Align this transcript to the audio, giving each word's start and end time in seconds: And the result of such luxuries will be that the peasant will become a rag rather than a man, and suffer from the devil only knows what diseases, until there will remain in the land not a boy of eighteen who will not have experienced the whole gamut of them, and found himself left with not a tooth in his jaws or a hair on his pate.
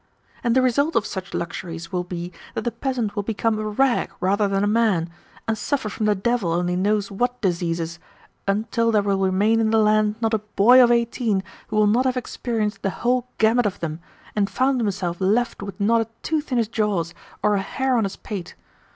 And 0.43 0.55
the 0.55 0.63
result 0.63 0.95
of 0.95 1.05
such 1.05 1.31
luxuries 1.35 1.91
will 1.91 2.03
be 2.03 2.31
that 2.55 2.63
the 2.63 2.71
peasant 2.71 3.15
will 3.15 3.21
become 3.21 3.59
a 3.59 3.67
rag 3.67 4.09
rather 4.19 4.47
than 4.47 4.63
a 4.63 4.65
man, 4.65 5.11
and 5.47 5.55
suffer 5.55 5.89
from 5.89 6.07
the 6.07 6.15
devil 6.15 6.51
only 6.53 6.75
knows 6.75 7.11
what 7.11 7.39
diseases, 7.39 7.99
until 8.47 8.91
there 8.91 9.03
will 9.03 9.19
remain 9.19 9.59
in 9.59 9.69
the 9.69 9.77
land 9.77 10.15
not 10.19 10.33
a 10.33 10.39
boy 10.39 10.83
of 10.83 10.89
eighteen 10.89 11.43
who 11.67 11.75
will 11.75 11.85
not 11.85 12.05
have 12.05 12.17
experienced 12.17 12.81
the 12.81 12.89
whole 12.89 13.27
gamut 13.37 13.67
of 13.67 13.79
them, 13.79 13.99
and 14.35 14.49
found 14.49 14.81
himself 14.81 15.17
left 15.19 15.61
with 15.61 15.79
not 15.79 16.01
a 16.01 16.09
tooth 16.23 16.51
in 16.51 16.57
his 16.57 16.67
jaws 16.67 17.13
or 17.43 17.53
a 17.53 17.61
hair 17.61 17.95
on 17.95 18.03
his 18.03 18.15
pate. 18.15 18.55